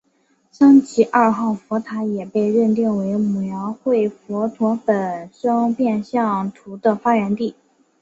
[0.49, 7.53] 桑吉二号佛塔也被认定为描绘佛陀本生变相图的发源地。